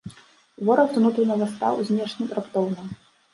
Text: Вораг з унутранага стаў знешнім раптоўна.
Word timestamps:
Вораг 0.69 0.89
з 0.95 0.97
унутранага 1.01 1.45
стаў 1.51 1.77
знешнім 1.91 2.33
раптоўна. 2.39 2.89